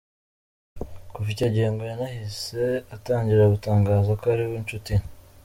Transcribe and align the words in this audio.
Kuva 1.13 1.27
icyo 1.33 1.47
gihe 1.53 1.67
ngo 1.73 1.83
yanahise 1.91 2.63
atangira 2.95 3.51
gutangaza 3.53 4.11
ko 4.19 4.25
ariwe 4.33 4.57
nshuti 4.63 4.89
ye. 4.95 5.01